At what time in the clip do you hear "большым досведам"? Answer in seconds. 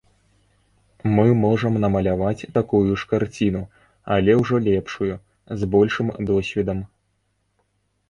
5.77-6.87